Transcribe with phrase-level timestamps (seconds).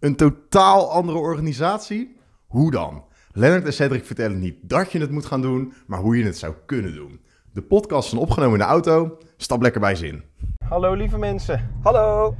[0.00, 2.16] Een totaal andere organisatie?
[2.46, 3.04] Hoe dan?
[3.32, 6.38] Lennart en Cedric vertellen niet dat je het moet gaan doen, maar hoe je het
[6.38, 7.20] zou kunnen doen.
[7.52, 9.18] De podcast is opgenomen in de auto.
[9.36, 10.22] Stap lekker bij zin.
[10.68, 11.70] Hallo lieve mensen.
[11.82, 12.34] Hallo!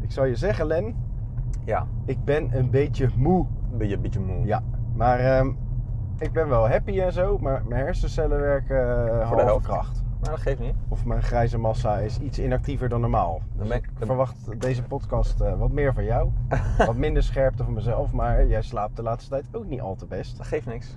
[0.00, 0.96] Ik zal je zeggen, Len,
[1.64, 3.46] Ja, ik ben een beetje moe.
[3.72, 4.46] een beetje, een beetje moe.
[4.46, 4.62] Ja,
[4.94, 5.50] maar ehm,
[6.18, 9.64] ik ben wel happy en zo, maar mijn hersencellen werken uh, halve helft.
[9.66, 10.02] kracht.
[10.20, 10.74] Maar dat geeft niet.
[10.88, 13.40] Of mijn grijze massa is iets inactiever dan normaal.
[13.56, 16.28] Dan Dus ik- verwacht deze podcast eh, wat meer van jou.
[16.86, 20.06] wat minder scherpte van mezelf, maar jij slaapt de laatste tijd ook niet al te
[20.06, 20.36] best.
[20.36, 20.96] Dat geeft niks.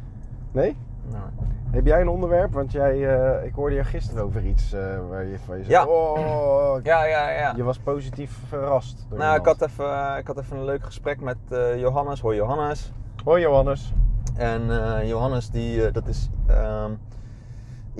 [0.52, 0.76] Nee?
[1.12, 1.24] Nou,
[1.72, 2.54] Heb jij een onderwerp?
[2.54, 5.76] Want jij, eh, ik hoorde je gisteren over iets eh, waar je van je zei,
[5.76, 5.86] Ja.
[5.86, 7.54] oh, ja, ja, ja.
[7.56, 9.06] je was positief verrast.
[9.10, 11.38] Door nou, ik had, even, ik had even een leuk gesprek met
[11.78, 12.22] Johannes.
[12.22, 12.92] Hoi Johannes.
[13.24, 13.94] Hoi Johannes.
[14.36, 14.62] En
[15.08, 16.92] Johannes, die, dat is ehm,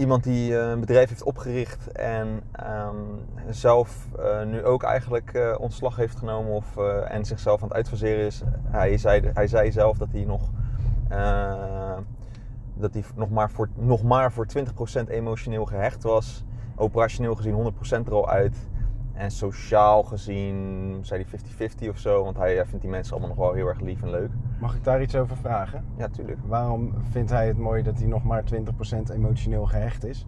[0.02, 2.96] iemand die eh, een bedrijf heeft opgericht en ehm,
[3.50, 6.78] zelf eh, nu ook eigenlijk eh, ontslag heeft genomen of,
[7.08, 8.42] en zichzelf aan het uitfaseren is.
[8.64, 10.50] Hij zei, hij zei zelf dat hij nog,
[12.74, 14.46] dat hij nog, maar voor, nog maar voor
[15.06, 16.44] 20% emotioneel gehecht was.
[16.76, 18.56] Operationeel gezien 100% er al uit.
[19.22, 21.26] En sociaal gezien zei
[21.58, 23.80] hij 50-50 of zo, want hij, hij vindt die mensen allemaal nog wel heel erg
[23.80, 24.30] lief en leuk.
[24.60, 25.86] Mag ik daar iets over vragen?
[25.98, 26.38] Ja, tuurlijk.
[26.48, 28.58] Waarom vindt hij het mooi dat hij nog maar 20%
[29.14, 30.26] emotioneel gehecht is?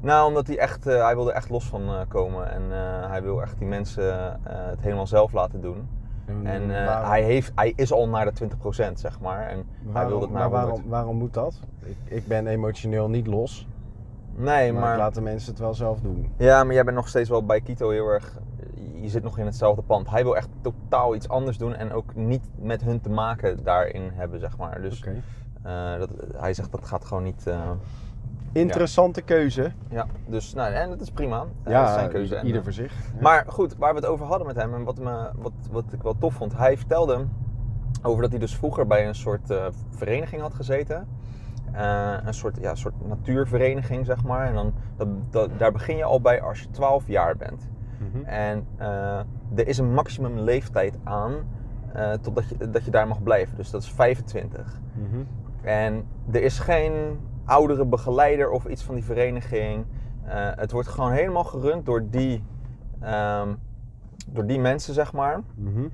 [0.00, 2.50] Nou, omdat hij echt, eh, hij wilde er echt los van eh, komen.
[2.50, 4.12] En eh, hij wil echt die mensen
[4.44, 5.88] eh, het helemaal zelf laten doen.
[6.44, 8.48] En eh, hij, heeft, hij is al naar de
[8.90, 9.46] 20%, zeg maar.
[9.48, 10.68] En hij waarom- wil het maar naar 100.
[10.70, 11.60] waarom, waarom moet dat?
[11.82, 13.68] Ik, ik ben emotioneel niet los.
[14.36, 14.92] Nee, maar, maar...
[14.92, 16.32] ik laat de mensen het wel zelf doen.
[16.36, 18.38] Ja, maar jij bent nog steeds wel bij Kito heel erg...
[19.00, 20.10] Je zit nog in hetzelfde pand.
[20.10, 21.74] Hij wil echt totaal iets anders doen.
[21.74, 24.80] En ook niet met hun te maken daarin hebben, zeg maar.
[24.80, 25.04] Dus
[25.62, 27.46] eh, dat, hij zegt dat gaat gewoon niet...
[27.46, 27.70] eh,
[28.52, 29.72] Interessante keuze.
[29.88, 31.44] ja, dus nou, en dat is prima.
[31.62, 32.40] Eh, Ja, dat is zijn keuze.
[32.42, 32.92] Ieder voor zich.
[32.92, 33.20] Ja.
[33.20, 36.02] Maar goed, waar we het over hadden met hem en wat, me, wat, wat ik
[36.02, 36.56] wel tof vond.
[36.56, 37.24] Hij vertelde
[38.02, 39.54] over dat hij dus vroeger bij een soort
[39.90, 41.06] vereniging had gezeten.
[41.72, 44.46] Eh, een soort, ja, soort natuurvereniging, zeg maar.
[44.46, 47.68] En dan, dat, dat- daar begin je al bij als je 12 jaar bent.
[47.98, 48.24] Mhm.
[48.24, 49.18] En eh,
[49.54, 51.32] er is een maximum leeftijd aan
[51.92, 53.56] eh, totdat je, dat je daar mag blijven.
[53.56, 54.80] Dus dat is 25.
[54.94, 55.22] Mhm.
[55.62, 56.92] En er is geen
[57.44, 59.84] oudere begeleider of iets van die vereniging.
[60.56, 62.44] Het wordt gewoon helemaal gerund door die,
[63.00, 63.48] ehm,
[64.28, 65.40] door die mensen, zeg maar.
[65.54, 65.86] Mhm.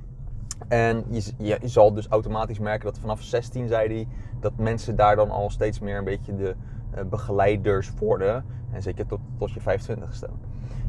[0.68, 4.08] En je, je, zal dus automatisch merken dat vanaf 16, zei hij,
[4.40, 6.54] dat mensen daar dan al steeds meer een beetje de
[6.90, 8.44] eh, begeleiders worden.
[8.72, 10.30] En zeker tot, tot je 25ste.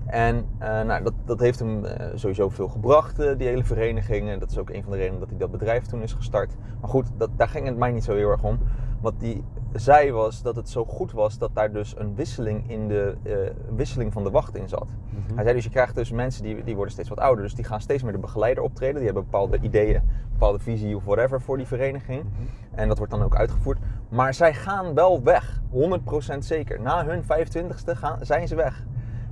[0.06, 4.30] En eh, nou, dat, dat heeft hem eh, sowieso veel gebracht, die hele vereniging.
[4.30, 6.56] En dat is ook een van de redenen dat hij dat bedrijf toen is gestart.
[6.82, 8.60] Maar goed, dat, daar ging het mij niet zo heel erg om.
[9.02, 9.44] Wat hij
[9.74, 13.34] zei was dat het zo goed was dat daar dus een wisseling in de eh,
[13.76, 14.88] wisseling van de wacht in zat.
[14.88, 15.36] Mhm.
[15.36, 17.44] Hij zei dus, je krijgt dus mensen die, die worden steeds wat ouder.
[17.44, 18.96] Dus die gaan steeds meer de begeleider optreden.
[18.96, 20.02] Die hebben bepaalde ideeën,
[20.32, 22.24] bepaalde visie of whatever voor die vereniging.
[22.24, 22.80] Mhm.
[22.80, 23.80] En dat wordt dan ook uitgevoerd.
[24.10, 25.62] Maar zij gaan wel weg.
[25.70, 26.82] 100% zeker.
[26.82, 28.86] Na hun 25ste gaan, zijn ze weg.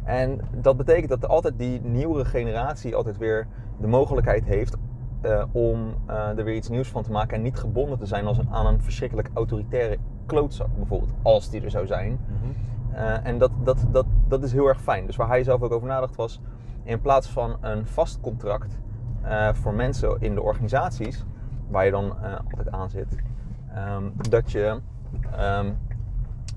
[0.03, 3.47] En dat betekent dat er altijd die nieuwere generatie altijd weer
[3.77, 4.75] de mogelijkheid heeft
[5.21, 7.37] eh, om eh, er weer iets nieuws van te maken.
[7.37, 11.13] En niet gebonden te zijn als een, aan een verschrikkelijk autoritaire klootzak bijvoorbeeld.
[11.21, 12.19] Als die er zou zijn.
[12.27, 12.95] Mhm.
[12.95, 15.05] Eh, en dat, dat, dat, dat is heel erg fijn.
[15.05, 16.41] Dus waar hij zelf ook over nadacht was,
[16.83, 18.79] in plaats van een vast contract
[19.53, 21.25] voor mensen in de organisaties,
[21.69, 22.15] waar je dan
[22.49, 23.15] altijd aan zit,
[23.73, 24.79] ehm, dat je
[25.31, 25.71] ehm,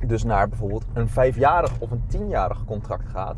[0.06, 3.36] dus naar bijvoorbeeld een vijfjarig of een tienjarig contract gaat.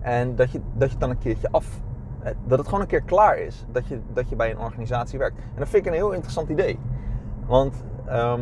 [0.00, 1.80] En dat je, dat je het dan een keertje af.
[2.22, 3.64] Eh, Dat het gewoon een keer klaar is.
[3.72, 5.36] Dat je, dat je bij een organisatie werkt.
[5.36, 6.78] En dat vind ik een heel interessant idee.
[7.46, 8.40] Want ehm,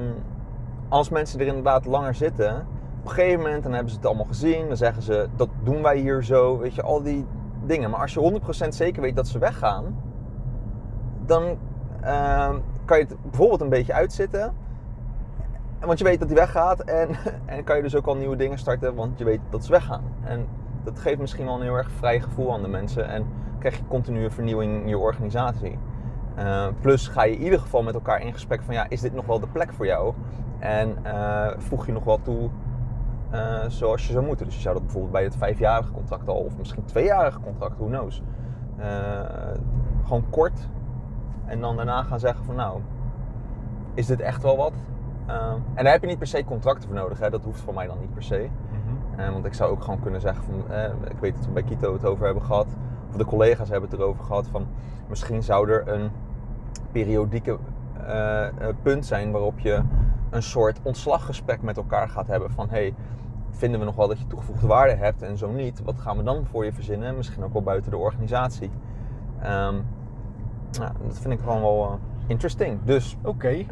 [0.89, 2.67] als mensen er inderdaad langer zitten,
[3.01, 4.69] op een gegeven moment dan hebben ze het allemaal gezien.
[4.69, 6.59] Dan zeggen ze, dat doen wij hier zo.
[6.59, 7.27] Weet je, al die
[7.65, 7.91] dingen.
[7.91, 9.97] Maar als je 100% zeker weet dat ze weggaan,
[11.27, 11.59] dan
[12.01, 14.53] ehm, kan je het bijvoorbeeld een beetje uitzitten.
[15.81, 17.09] Want je weet dat hij weggaat en,
[17.47, 20.03] en kan je dus ook al nieuwe dingen starten, want je weet dat ze weggaan.
[20.25, 20.47] En
[20.85, 23.27] dat geeft misschien wel een heel erg vrij gevoel aan de mensen en
[23.59, 25.79] krijg je continue vernieuwing in je organisatie.
[26.35, 29.15] Eh, plus ga je in ieder geval met elkaar in gesprek van ja, is dit
[29.15, 30.15] nog wel de plek voor jou?
[30.59, 32.51] En eh, voeg je nog wel toe
[33.31, 34.47] eh, zoals je zou moeten.
[34.47, 37.87] Dus je zou dat bijvoorbeeld bij het vijfjarige contract al, of misschien tweejarige contract, who
[37.87, 38.23] knows.
[40.05, 40.69] Gewoon kort
[41.47, 42.81] en dan daarna gaan zeggen van nou,
[43.95, 44.73] is dit echt wel wat?
[45.75, 47.31] En daar heb je niet per se contracten voor nodig, hè?
[47.31, 48.49] dat hoeft voor mij dan niet per se.
[49.21, 51.63] Eh, want ik zou ook gewoon kunnen zeggen van, eh, ik weet dat we bij
[51.63, 52.67] Kito het over hebben gehad,
[53.11, 54.67] of de collega's hebben het erover gehad van,
[55.09, 56.11] misschien zou er een
[56.93, 57.59] periodieke
[58.07, 58.53] eh, eh,
[58.83, 59.83] punt zijn waarop je
[60.31, 62.95] een soort ontslaggesprek met elkaar gaat hebben van, hey,
[63.51, 66.23] vinden we nog wel dat je toegevoegde waarde hebt en zo niet, wat gaan we
[66.23, 67.17] dan voor je verzinnen?
[67.17, 68.71] Misschien ook wel buiten de organisatie.
[70.71, 71.93] Ja, dat vind ik gewoon wel eh,
[72.27, 72.79] interesting.
[72.85, 73.65] Dus Oké.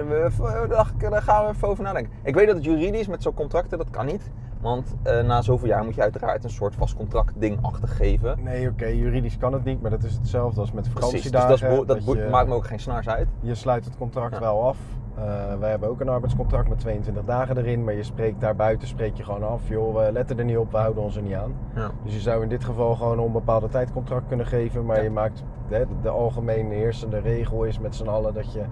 [0.68, 2.12] dacht ik, daar gaan we even over nadenken.
[2.22, 4.30] Ik weet dat het juridisch met zo'n contracten, dat kan niet.
[4.60, 8.38] Want eh, na zoveel jaar moet je uiteraard een soort vast contract ding achtergeven.
[8.43, 11.87] Nee, oké, juridisch kan het niet, maar dat is hetzelfde als met Precies, dus vakantiedagen.
[11.87, 13.28] dat, dat je, maakt me ook geen snaars uit.
[13.40, 14.40] je sluit het contract Ja.
[14.40, 14.76] wel af.
[15.14, 15.25] Eh,
[15.58, 19.25] wij hebben ook een arbeidscontract met 22 dagen erin, maar je spreekt daarbuiten spreek je
[19.25, 19.69] gewoon af.
[19.69, 21.52] Joh, we letten er niet op, we houden ons er niet aan.
[21.75, 21.90] Ja.
[22.04, 25.02] Dus je zou in dit geval gewoon een onbepaalde tijd contract kunnen geven, maar Ja.
[25.02, 28.62] je maakt de, de algemeen heersende regel is met z'n allen dat je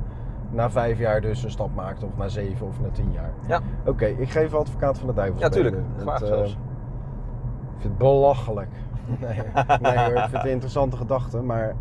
[0.57, 3.33] na vijf jaar dus een stap maakt, of na zeven of na tien jaar.
[3.47, 3.61] Ja.
[3.85, 5.41] Oké, ik geef advocaat van de duivel.
[5.41, 5.77] Ja, tuurlijk.
[5.97, 6.39] Graag Want, eh.
[6.39, 6.57] Ik
[7.79, 8.71] vind het belachelijk.
[9.21, 9.43] Nee,
[9.81, 11.75] nee hoor, ik vind het een interessante gedachte, maar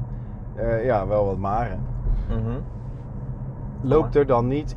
[0.55, 1.79] eh, ja, wel wat maren.
[2.27, 2.59] Mhm.
[3.81, 4.75] Loopt er dan niet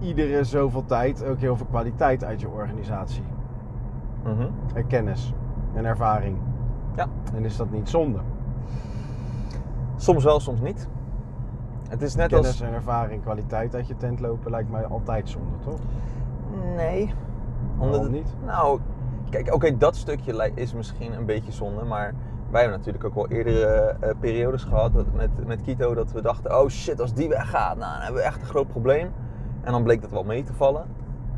[0.00, 3.22] iedere zoveel tijd ook heel veel kwaliteit uit je organisatie?
[4.24, 4.48] Mhm.
[4.74, 5.34] En kennis
[5.74, 6.38] en ervaring.
[6.96, 7.06] Ja.
[7.34, 8.18] En is dat niet zonde?
[9.96, 10.88] Soms wel, soms niet.
[11.88, 12.60] Het is net kennis als...
[12.60, 15.78] en ervaring, kwaliteit uit je tent lopen lijkt mij altijd zonde, toch?
[16.76, 17.14] Nee.
[17.76, 18.34] Waarom het- niet?
[18.44, 18.80] Nou,
[19.30, 22.14] kijk, oké, dat stukje is misschien een beetje zonde, maar
[22.50, 26.20] wij hebben natuurlijk ook wel eerdere eh, periodes gehad dat, met, met Kito dat we
[26.22, 29.12] dachten, oh shit, als die weggaat, nou, dan hebben we echt een groot probleem.
[29.62, 30.84] En dan bleek dat wel mee te vallen.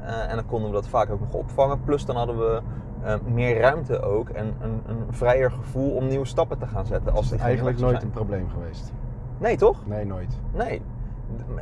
[0.03, 1.81] Eh, en dan konden we dat vaak ook nog opvangen.
[1.85, 2.61] Plus dan hadden we
[3.03, 7.13] eh, meer ruimte ook en een, een vrijer gevoel om nieuwe stappen te gaan zetten.
[7.13, 8.93] Als die Eigenlijk nooit een probleem geweest.
[9.39, 9.87] Nee, toch?
[9.87, 10.41] Nee, nooit.
[10.53, 10.83] Nee.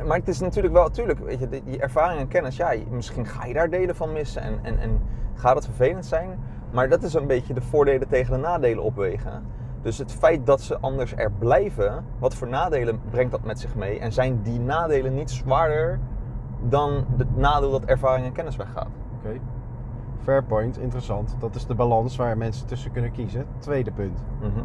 [0.07, 3.47] Maar het is natuurlijk wel, tuurlijk, weet je, die ervaring en kennis, ja, misschien ga
[3.47, 5.01] je daar delen van missen en, en, en
[5.35, 6.39] gaat het vervelend zijn.
[6.71, 9.43] Maar dat is een beetje de voordelen tegen de nadelen opwegen.
[9.83, 13.75] Dus het feit dat ze anders er blijven, wat voor nadelen brengt dat met zich
[13.75, 13.99] mee?
[13.99, 15.99] En zijn die nadelen niet zwaarder
[16.63, 18.89] dan het nadeel dat ervaring en kennis weggaat?
[19.19, 19.39] Oké.
[20.23, 21.37] Fair point, interessant.
[21.39, 23.47] Dat is de balans waar mensen tussen kunnen kiezen.
[23.59, 24.23] Tweede punt.
[24.41, 24.65] Mhm.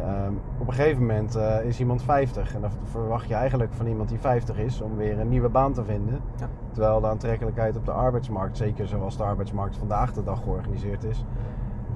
[0.00, 3.86] Ehm, op een gegeven moment eh, is iemand 50 en dan verwacht je eigenlijk van
[3.86, 6.20] iemand die 50 is om weer een nieuwe baan te vinden.
[6.38, 6.48] Ja.
[6.72, 11.24] Terwijl de aantrekkelijkheid op de arbeidsmarkt, zeker zoals de arbeidsmarkt vandaag de dag georganiseerd is,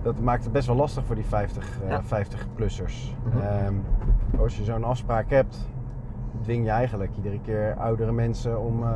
[0.03, 2.03] dat maakt het best wel lastig voor die 50, eh, Ja.
[2.03, 3.17] 50-plussers.
[3.35, 3.75] Mhm.
[4.41, 5.69] als je zo'n afspraak hebt,
[6.43, 8.83] dwing je eigenlijk iedere keer oudere mensen om.
[8.83, 8.89] eh,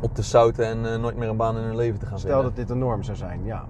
[0.00, 2.46] Op te zouten en nooit meer een baan in hun leven te gaan stel vinden.
[2.48, 3.64] dat dit een norm zou zijn, ja.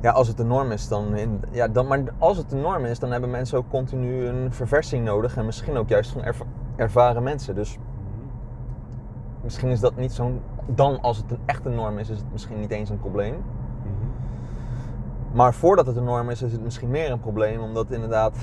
[0.00, 1.86] Ja, als het de norm is, dan, in, ja, dan.
[1.86, 5.36] Maar als het de norm is, dan hebben mensen ook continu een verversing nodig.
[5.36, 6.44] En misschien ook juist van erva-
[6.76, 7.54] ervaren mensen.
[7.54, 7.78] Dus
[9.42, 10.40] misschien is dat niet zo'n.
[10.66, 13.34] Dan, als het een echte norm is, is het misschien niet eens een probleem.
[15.32, 17.60] Maar voordat het een norm is, is het misschien meer een probleem.
[17.60, 18.36] Omdat inderdaad,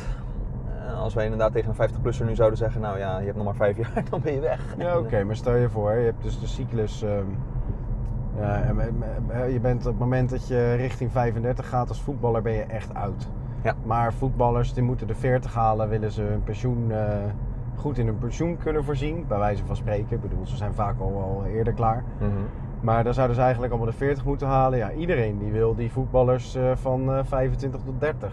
[0.87, 3.45] eh, als wij inderdaad tegen een 50-plusser nu zouden zeggen: Nou ja, je hebt nog
[3.45, 4.75] maar vijf jaar, dan ben je weg.
[4.77, 7.01] Ja, oké, maar stel je voor, je hebt dus de cyclus.
[7.01, 7.25] ehm,
[8.39, 12.53] ja, en je bent op het moment dat je richting 35 gaat als voetballer, ben
[12.53, 13.29] je echt oud.
[13.63, 13.75] Ja.
[13.83, 16.97] Maar voetballers die moeten de 40 halen, willen ze hun pensioen eh,
[17.75, 20.15] goed in hun pensioen kunnen voorzien, bij wijze van spreken.
[20.15, 22.03] Ik bedoel, ze zijn vaak al eerder klaar.
[22.19, 22.29] Mhm.
[22.81, 24.77] Maar dan zouden ze eigenlijk allemaal de 40 moeten halen.
[24.77, 28.31] Ja, iedereen die wil die voetballers eh, van eh, 25 tot 30.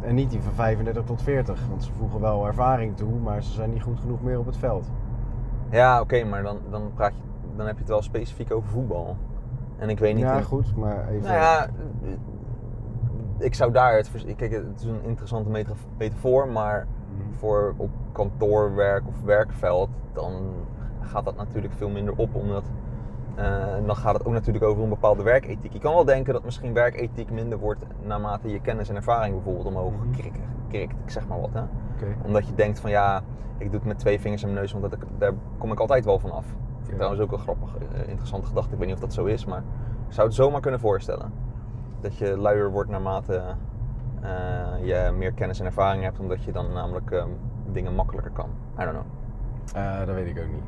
[0.00, 3.52] En niet die van 35 tot 40, want ze voegen wel ervaring toe, maar ze
[3.52, 4.90] zijn niet goed genoeg meer op het veld.
[5.70, 7.22] Ja, oké, maar dan, dan, praat je,
[7.56, 9.16] dan heb je het wel specifiek over voetbal.
[9.78, 10.24] En ik weet niet.
[10.24, 11.22] Ja, in- goed, maar even.
[11.22, 11.66] Nou ja,
[13.38, 14.10] ik zou daar het.
[14.36, 17.32] Kijk, het is een interessante meta- metafoor, maar Mhm.
[17.38, 20.32] voor op kantoorwerk of werkveld, dan
[21.00, 22.64] gaat dat natuurlijk veel minder op, omdat
[23.34, 25.72] eh, dan gaat het ook natuurlijk over een bepaalde werkethiek.
[25.72, 29.66] Je kan wel denken dat misschien werkethiek minder wordt naarmate je kennis en ervaring bijvoorbeeld
[29.66, 30.10] omhoog Mhm.
[30.10, 31.50] krikt, krikt, ik zeg maar wat.
[31.52, 31.60] Hè?
[32.26, 33.22] Omdat je denkt van ja,
[33.58, 36.04] ik doe het met twee vingers in mijn neus, want dat, daar kom ik altijd
[36.04, 36.46] wel van af.
[36.82, 38.72] Vind ik trouwens ook wel grappig, eh, interessante gedachte.
[38.72, 39.62] Ik weet niet of dat zo is, maar
[40.08, 41.32] ik zou het zomaar kunnen voorstellen.
[42.00, 43.42] Dat je luier wordt naarmate
[44.20, 44.30] eh,
[44.86, 47.28] je meer kennis en ervaring hebt, omdat je dan namelijk ehm,
[47.72, 48.48] dingen makkelijker kan.
[48.80, 49.04] I don't know.
[49.74, 50.64] Eh, dat weet ik ook niet.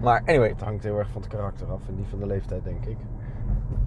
[0.00, 2.64] Maar anyway, Het hangt heel erg van het karakter af en die van de leeftijd,
[2.64, 2.96] denk ik.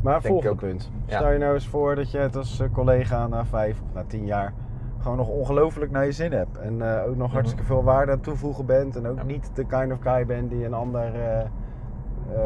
[0.01, 0.91] Maar Denk volgende punt.
[1.05, 1.15] Ja.
[1.17, 4.25] Stel je nou eens voor dat je het als collega na vijf of na tien
[4.25, 4.53] jaar
[4.99, 6.57] gewoon nog ongelooflijk naar je zin hebt.
[6.57, 7.33] En ook nog Mhm.
[7.33, 8.95] hartstikke veel waarde aan toevoegen bent.
[8.95, 9.23] En ook Ja.
[9.23, 11.11] niet de kind of guy bent die een ander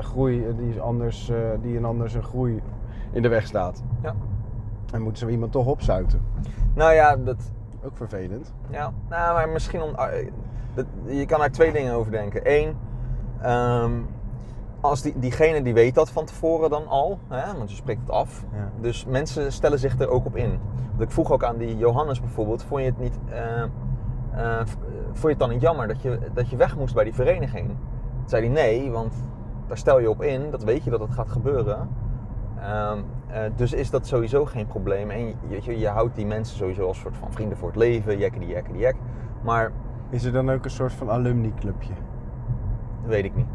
[0.02, 2.62] groei, die, is anders, eh, die een ander zijn groei
[3.12, 3.84] in de weg staat.
[4.04, 4.16] Ja.
[4.94, 6.22] En moet zo iemand toch opzuiten.
[6.74, 7.52] nou ja, dat,
[7.84, 8.54] Ook vervelend.
[8.70, 9.96] Ja, nou, maar misschien om.
[9.96, 10.28] eh,
[10.74, 12.42] dat- je kan daar twee dingen over denken.
[12.44, 12.76] Eén,
[13.42, 13.92] ehm,
[14.82, 18.10] als die, diegene die weet dat van tevoren dan al, hè, want je spreekt het
[18.10, 18.46] af.
[18.54, 18.70] Ja.
[18.82, 20.60] Dus mensen stellen zich er ook op in.
[20.90, 23.62] Want ik vroeg ook aan die Johannes bijvoorbeeld, vond je het niet, eh,
[24.32, 24.66] eh,
[25.12, 27.68] vond je het dan niet jammer dat je, dat je weg moest bij die vereniging?
[27.68, 27.78] Toen
[28.30, 29.14] zei hij nee, want
[29.68, 31.90] daar stel je op in, dat weet je dat het gaat gebeuren.
[32.62, 32.98] Ehm,
[33.28, 35.10] eh, dus is dat sowieso geen probleem.
[35.10, 38.18] En je, je, je houdt die mensen sowieso als soort van vrienden voor het leven,
[38.18, 38.96] jekke die jekke die jek.
[39.44, 39.72] Maar
[40.10, 41.94] Is er dan ook een soort van alumni-clubje?
[43.06, 43.46] weet ik niet.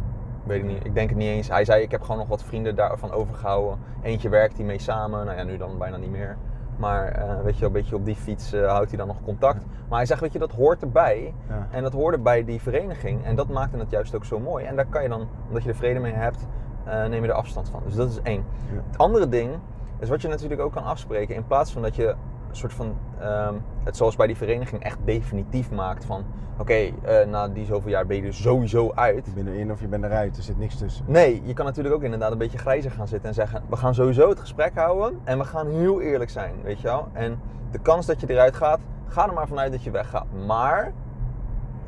[0.44, 0.84] Weet ik niet.
[0.84, 1.48] Ik denk het niet eens.
[1.48, 3.78] Hij zei, ik heb gewoon nog wat vrienden daarvan overgehouden.
[4.02, 5.26] Eentje werkt hij mee samen.
[5.26, 6.36] Nou ja, nu dan bijna niet meer.
[6.82, 9.64] Maar eh, weet je een beetje op die fiets eh, houdt hij dan nog contact.
[9.88, 11.34] Maar hij zegt, weet je, dat hoort erbij.
[11.48, 11.66] Ja.
[11.70, 13.24] En dat hoorde bij die vereniging.
[13.24, 14.64] En dat maakte het juist ook zo mooi.
[14.64, 16.46] En daar kan je dan, omdat je er vrede mee hebt,
[16.84, 17.82] eh, neem je er afstand van.
[17.84, 18.44] Dus dat is één.
[18.72, 18.80] Ja.
[18.86, 19.50] Het andere ding
[19.98, 21.34] is wat je natuurlijk ook kan afspreken.
[21.34, 22.14] In plaats van dat je
[22.56, 23.54] soort van ehm,
[23.84, 26.04] het zoals bij die vereniging echt definitief maakt.
[26.04, 26.24] Van
[26.58, 29.26] oké, eh, na die zoveel jaar ben je er sowieso uit.
[29.26, 31.04] Je bent erin of je bent eruit, er zit niks tussen.
[31.08, 33.94] Nee, je kan natuurlijk ook inderdaad een beetje grijzer gaan zitten en zeggen: we gaan
[33.94, 37.08] sowieso het gesprek houden en we gaan heel eerlijk zijn, weet je wel.
[37.12, 37.40] En
[37.70, 40.26] de kans dat je eruit gaat, ga er maar vanuit dat je weggaat.
[40.46, 40.92] Maar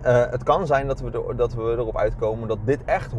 [0.05, 3.17] eh, het kan zijn dat we, er, dat we erop uitkomen dat dit echt 100%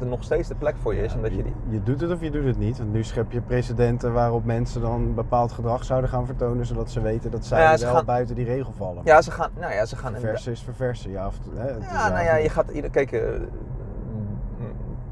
[0.00, 1.14] er nog steeds de plek voor je is.
[1.14, 1.54] en dat je die...
[1.68, 2.78] je doet het of je doet het niet.
[2.78, 7.00] Want nu schep je precedenten waarop mensen dan bepaald gedrag zouden gaan vertonen, zodat ze
[7.00, 9.02] weten dat zij Ja, ze wel gaan- buiten die regel vallen.
[9.04, 9.50] Ja, ze gaan.
[9.60, 11.26] Nou ja, ze gaan Verversen is verversen, ja.
[11.26, 12.66] Of, hè, Ja, nou ja, je gaat.
[12.90, 13.20] Kijk, eh,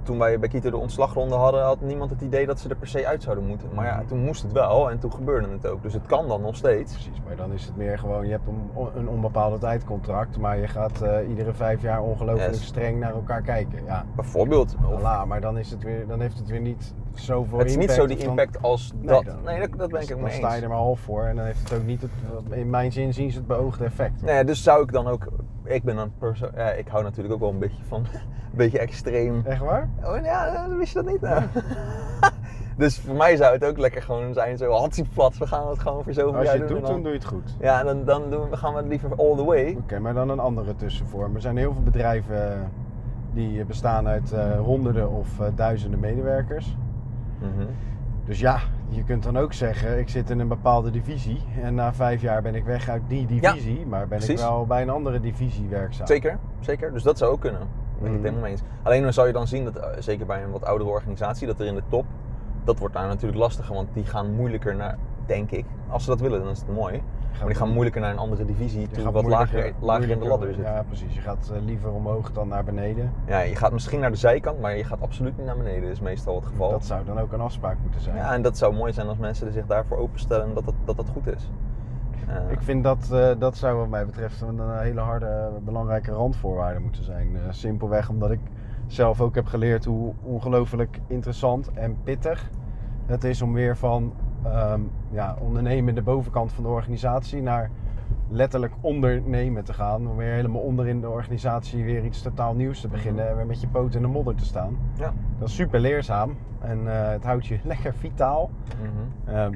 [0.04, 2.87] toen wij bij Kito de ontslagronde hadden, had niemand het idee dat ze er per
[2.88, 3.68] se uit zouden moeten.
[3.75, 5.82] Maar ja, toen moest het wel en toen gebeurde het ook.
[5.82, 6.92] Dus het kan dan nog steeds.
[6.92, 10.68] Precies, maar dan is het meer gewoon, je hebt een, een onbepaalde tijdcontract, maar je
[10.68, 12.64] gaat eh, iedere vijf jaar ongelooflijk Yes.
[12.66, 13.84] streng naar elkaar kijken.
[13.87, 14.75] Ja, Bijvoorbeeld.
[14.90, 17.76] Of, voilà, maar dan, is het weer, dan heeft het weer niet zoveel het is
[17.76, 19.25] niet zo die dan- impact als Nee, dat.
[19.25, 20.62] dan- nee, dat, dat ben ik dan ook mee sta je eens.
[20.62, 22.11] er maar half voor en dan heeft het ook niet, het,
[22.50, 24.23] in mijn zin zien ze het beoogde effect.
[24.23, 25.26] Nee, dus zou ik dan ook.
[25.64, 28.00] Ik ben dan perso ja, ik hou natuurlijk ook wel een beetje van.
[28.50, 29.42] een beetje extreem.
[29.44, 29.88] Echt waar?
[30.02, 31.20] Oh ja, wist je dat niet?
[31.20, 31.42] Nou.
[32.76, 35.38] dus voor mij zou het ook lekker gewoon zijn, zo plat.
[35.38, 36.78] We gaan het gewoon voor zoveel Als je het doen.
[36.78, 37.56] doet, dan doe je het goed.
[37.60, 39.76] Ja, dan, dan doen we, gaan we het liever all the way.
[39.78, 41.34] Oké, maar dan een andere tussenvorm.
[41.34, 42.58] Er zijn heel veel bedrijven eh,
[43.32, 46.76] die bestaan uit eh, honderden of eh, duizenden medewerkers.
[47.38, 47.66] Mhm.
[48.24, 48.58] Dus ja,
[48.88, 52.42] je kunt dan ook zeggen, ik zit in een bepaalde divisie en na vijf jaar
[52.42, 56.06] ben ik weg uit die divisie, maar ben ik wel bij een andere divisie werkzaam.
[56.06, 56.92] Zeker, zeker.
[56.92, 57.84] Dus dat zou ook kunnen.
[58.04, 58.42] Daar ben ik het Mhm.
[58.42, 58.62] helemaal mee eens.
[58.82, 61.61] Alleen dan zou je dan zien dat, eh, zeker bij een wat oudere organisatie, dat
[61.61, 62.04] er in de top,
[62.64, 66.20] dat wordt daar natuurlijk lastiger, want die gaan moeilijker naar, denk ik, als ze dat
[66.20, 67.02] willen, dan is het mooi.
[67.38, 70.26] Maar die gaan moeilijker naar een andere divisie toe, gaat wat lager, lager in de
[70.26, 70.64] ladder zit.
[70.64, 70.75] Ja.
[70.75, 71.14] Ja, precies.
[71.14, 73.12] Je gaat eh, liever omhoog dan naar beneden.
[73.26, 76.34] je gaat misschien naar de zijkant, maar je gaat absoluut niet naar beneden, is meestal
[76.34, 76.70] het geval.
[76.70, 78.16] Dat zou dan ook een afspraak moeten zijn.
[78.16, 80.96] Ja, en dat zou mooi zijn als mensen zich daarvoor openstellen en dat dat, dat,
[80.96, 81.50] dat goed is.
[82.28, 86.80] Eh, Ik vind dat, eh, dat zou wat mij betreft een, hele harde, belangrijke randvoorwaarde
[86.80, 87.37] moeten zijn.
[87.37, 88.40] Eh, simpelweg omdat ik
[88.87, 92.50] zelf ook heb geleerd hoe ongelooflijk interessant en pittig
[93.06, 94.80] het is om weer van ehm,
[95.11, 97.71] ja, ondernemen de bovenkant van de organisatie naar
[98.28, 100.09] letterlijk ondernemen te gaan.
[100.09, 103.47] Om weer helemaal onder in de organisatie weer iets totaal nieuws te beginnen en weer
[103.47, 104.76] met je poot in de modder te staan.
[104.99, 105.12] ja.
[105.38, 108.50] Dat is super leerzaam en het houdt je lekker vitaal.
[108.83, 109.37] Mhm.
[109.37, 109.52] Ehm,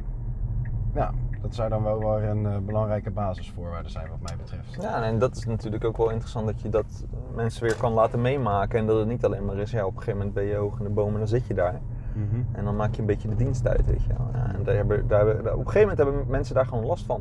[0.94, 1.12] ja,
[1.48, 4.74] dat zou dan wel weer een eh, belangrijke basisvoorwaarde zijn wat mij betreft.
[4.80, 8.20] Ja, en dat is natuurlijk ook wel interessant dat je dat mensen weer kan laten
[8.20, 8.78] meemaken.
[8.78, 10.78] En dat het niet alleen maar is, ja, op een gegeven moment ben je hoog
[10.78, 11.80] in de bomen en dan zit je daar.
[12.14, 12.42] Mhm.
[12.52, 14.28] En dan maak je een beetje de dienst uit, weet je wel.
[14.32, 17.04] Ja, en daar hebben, daar hebben, op een gegeven moment hebben mensen daar gewoon last
[17.04, 17.20] van.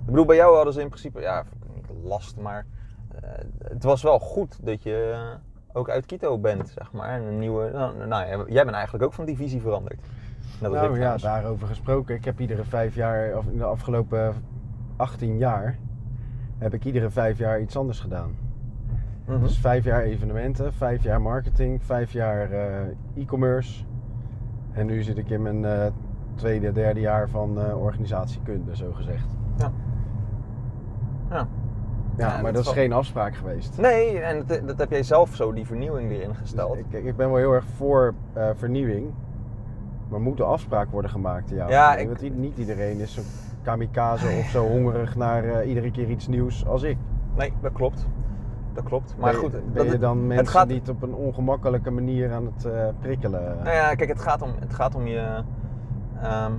[0.00, 2.66] Ik bedoel, bij jou hadden ze in principe, ja, niet last, maar
[3.14, 3.30] eh,
[3.62, 7.08] het was wel goed dat je eh, ook uit Quito bent, zeg maar.
[7.08, 10.00] En een nieuwe, nou, nou ja, jij bent eigenlijk ook van divisie veranderd.
[10.58, 12.14] Net ik Nou ja, daarover gesproken.
[12.14, 14.34] Ik heb iedere vijf jaar, of in de afgelopen
[14.96, 15.78] 18 jaar,
[16.58, 18.30] heb ik iedere vijf jaar iets anders gedaan.
[19.26, 19.40] Mhm.
[19.40, 23.84] Dus vijf jaar evenementen, vijf jaar marketing, vijf jaar eh, e-commerce.
[24.72, 25.86] En nu zit ik in mijn eh,
[26.34, 29.26] tweede, derde jaar van eh, organisatiekunde, zo gezegd.
[29.58, 29.72] Ja.
[31.30, 31.46] Ja.
[32.16, 33.78] Ja, Ja, maar dat is wel- geen afspraak geweest.
[33.78, 36.72] Nee, en dat, dat heb jij zelf zo, die vernieuwing erin gesteld.
[36.76, 38.14] Dus ik, ik ben wel heel erg voor
[38.54, 39.12] vernieuwing.
[40.10, 41.50] Maar moet de afspraak worden gemaakt?
[41.50, 43.22] Ja, ik- Want niet iedereen is zo
[43.62, 46.96] kamikaze of zo hongerig naar eh, iedere keer iets nieuws als ik.
[47.36, 48.06] Nee, dat klopt.
[48.72, 49.14] Dat klopt.
[49.18, 52.32] Maar ben, goed, dat ben je het- dan mensen gaat- niet op een ongemakkelijke manier
[52.32, 53.42] aan het eh, prikkelen?
[53.64, 55.42] Nou ja, kijk, het gaat om, het gaat om je.
[56.22, 56.52] ehm,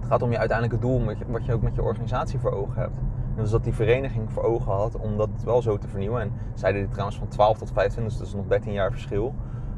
[0.00, 2.52] het gaat om je uiteindelijke doel, wat je, wat je ook met je organisatie voor
[2.52, 2.96] ogen hebt.
[3.36, 6.20] En dus dat die vereniging voor ogen had om dat wel zo te vernieuwen.
[6.20, 9.34] En zeiden dit trouwens van 12 tot 25, dus dat is nog 13 jaar verschil.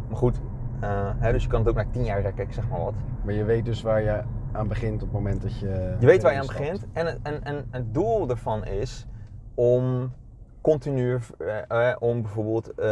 [0.09, 0.40] Maar goed,
[0.81, 2.95] eh, hè, dus je kan het ook naar 10 jaar rekken, ik zeg maar wat.
[3.25, 5.97] Maar je weet dus waar je aan begint op het moment dat je.
[5.99, 6.87] Je weet waar je aan begint.
[6.93, 9.07] En, het- en, en het doel ervan is
[9.55, 10.13] om
[10.61, 12.87] continu, eh, eh, om bijvoorbeeld eh,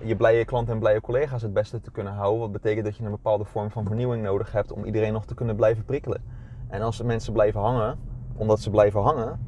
[0.00, 2.40] je blije klanten en blije collega's het beste te kunnen houden.
[2.40, 5.34] Wat betekent dat je een bepaalde vorm van vernieuwing nodig hebt om iedereen nog te
[5.34, 6.22] kunnen blijven prikkelen.
[6.68, 7.98] En als mensen blijven hangen,
[8.36, 9.38] omdat ze blijven hangen,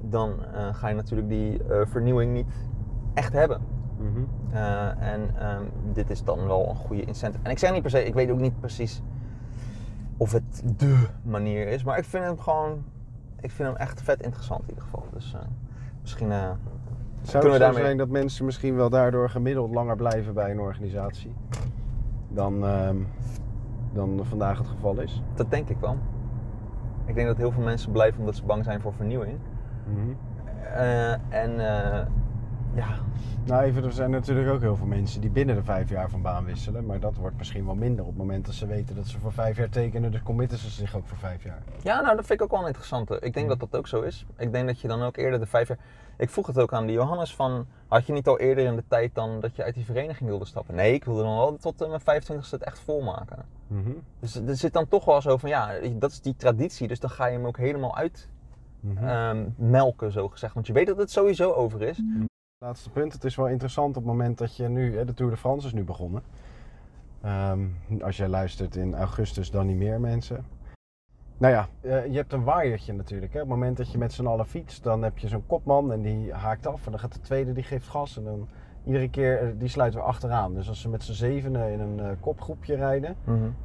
[0.00, 0.34] dan
[0.72, 2.46] ga je natuurlijk die vernieuwing niet
[3.14, 3.60] echt hebben.
[3.98, 4.20] Mhm.
[4.52, 5.62] Eh, en ehm,
[5.92, 7.44] dit is dan wel een goede incentive.
[7.44, 9.02] En ik zeg niet per se, ik weet ook niet precies
[10.16, 12.84] of het dé manier is, maar ik vind hem gewoon,
[13.40, 15.04] ik vind hem echt vet interessant in ieder geval.
[15.12, 15.40] Dus eh,
[16.00, 16.62] Misschien eh, Zou Kunnen
[17.22, 20.60] het we zo daarmee- zijn dat mensen misschien wel daardoor gemiddeld langer blijven bij een
[20.60, 21.34] organisatie
[22.28, 22.96] dan, ehm,
[23.92, 25.22] dan vandaag het geval is?
[25.34, 25.96] dat denk ik wel.
[27.04, 29.38] Ik denk dat heel veel mensen blijven omdat ze bang zijn voor vernieuwing.
[30.74, 31.60] Eh, en
[32.74, 32.98] ja,
[33.44, 36.22] Nou, even, er zijn natuurlijk ook heel veel mensen die binnen de vijf jaar van
[36.22, 36.86] baan wisselen.
[36.86, 39.32] Maar dat wordt misschien wel minder op het moment dat ze weten dat ze voor
[39.32, 40.10] vijf jaar tekenen.
[40.10, 41.62] Dus committen ze zich ook voor vijf jaar.
[41.82, 43.18] Ja, nou, dat vind ik ook wel een interessante.
[43.20, 44.26] Ik denk dat dat ook zo is.
[44.36, 45.78] Ik denk dat je dan ook eerder de vijf jaar...
[46.16, 47.66] Ik vroeg het ook aan die Johannes van...
[47.88, 50.44] Had je niet al eerder in de tijd dan dat je uit die vereniging wilde
[50.44, 50.74] stappen?
[50.74, 53.44] Nee, ik wilde dan wel tot eh, mijn 25ste het echt volmaken.
[54.20, 56.88] Dus er zit dan toch wel zo van, ja, dat is die traditie.
[56.88, 58.28] Dus dan ga je hem ook helemaal uit
[58.80, 59.04] Mhm.
[59.06, 60.54] ehm, melken, zo gezegd.
[60.54, 61.98] Want je weet dat het sowieso over is.
[62.58, 63.12] Laatste punt.
[63.12, 65.04] Het is wel interessant op het moment dat je nu...
[65.04, 66.22] De Tour de France is nu begonnen.
[67.22, 67.66] Ehm,
[68.00, 70.46] als jij luistert in augustus, dan niet meer mensen.
[71.38, 73.32] Nou ja, eh, je hebt een waaiertje natuurlijk.
[73.32, 73.40] Hè.
[73.40, 76.02] Op het moment dat je met z'n allen fietst, dan heb je zo'n kopman en
[76.02, 76.84] die haakt af.
[76.84, 78.16] En dan gaat de tweede, die geeft gas.
[78.16, 78.48] En dan
[78.84, 80.54] iedere keer, eh, die sluit weer achteraan.
[80.54, 83.16] Dus als ze met z'n zevenen in een eh, kopgroepje rijden,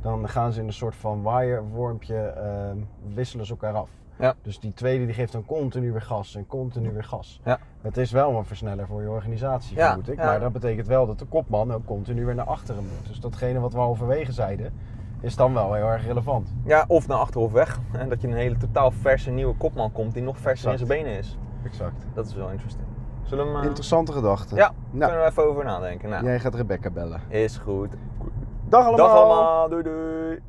[0.01, 2.77] dan gaan ze in een soort van waaierwormpje, ehm,
[3.13, 3.89] wisselen ze elkaar af.
[4.21, 4.33] Ja.
[4.41, 7.39] Dus die tweede die geeft dan continu weer gas en continu weer gas.
[7.43, 7.59] Ja.
[7.81, 10.17] Het is wel een versneller voor je organisatie, Ja, vermoed ik.
[10.17, 10.25] ja.
[10.25, 13.07] Maar dat betekent wel dat de kopman ook continu weer naar achteren moet.
[13.07, 14.73] Dus datgene wat we halverwege zeiden,
[15.21, 16.53] is dan wel heel erg relevant.
[16.63, 17.79] Ja, of naar achter of weg.
[17.91, 20.89] En dat je een hele totaal verse nieuwe kopman komt die nog verser in zijn
[20.89, 21.37] benen is.
[21.65, 22.05] Exact.
[22.13, 22.85] Dat is wel interesting.
[23.23, 23.59] Zullen we hem...
[23.61, 24.55] eh, Interessante gedachte.
[24.55, 26.09] Ja, Nou, kunnen we even over nadenken.
[26.09, 27.21] Nou, jij gaat Rebecca bellen.
[27.27, 27.93] is goed.
[28.69, 29.07] Dag allemaal!
[29.07, 30.39] Dag allemaal, doei doei.